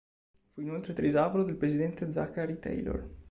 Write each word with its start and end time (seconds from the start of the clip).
Fu 0.51 0.61
inoltre 0.61 0.93
trisavolo 0.93 1.43
del 1.43 1.57
presidente 1.57 2.09
Zachary 2.09 2.57
Taylor. 2.57 3.07